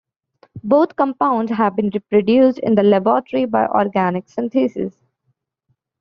[0.63, 4.95] Both compounds have been reproduced in the laboratory by organic synthesis.